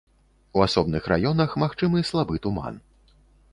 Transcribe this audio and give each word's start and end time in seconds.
У 0.59 0.63
асобных 0.67 1.09
раёнах 1.11 1.53
магчымы 1.65 2.03
слабы 2.13 2.43
туман. 2.49 2.83